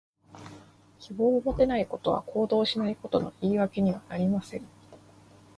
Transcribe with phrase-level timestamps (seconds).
[0.97, 4.67] 希望を持てないことは、行動しないことの言い訳にはなりません。